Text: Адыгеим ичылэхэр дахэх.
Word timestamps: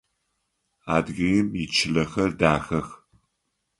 Адыгеим 0.95 1.47
ичылэхэр 1.63 2.31
дахэх. 2.39 2.87